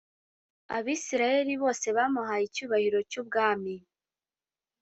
[0.77, 3.75] Abisirayeli bose bamuhaye icyubahiro cyubwami